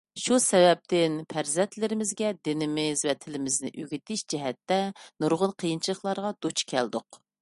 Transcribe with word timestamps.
شۇ 0.21 0.37
سەۋەبتىن 0.43 1.17
پەرزەنتلىرىمىزگە 1.33 2.31
دىنىمىز 2.49 3.03
ۋە 3.09 3.15
تىلىمىزنى 3.25 3.71
ئۆگىتىش 3.83 4.25
جەھەتتە 4.35 4.81
نۇرغۇن 5.25 5.55
قىيىنچىلىقلارغا 5.61 6.33
دۇچ 6.47 6.65
كەلدۇق. 6.75 7.21